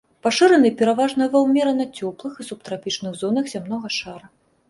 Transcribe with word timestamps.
Пашыраны 0.25 0.69
пераважна 0.79 1.25
ва 1.33 1.41
ўмерана 1.43 1.85
цёплых 1.99 2.33
і 2.43 2.47
субтрапічных 2.49 3.13
зонах 3.21 3.51
зямнога 3.53 3.87
шара. 3.99 4.25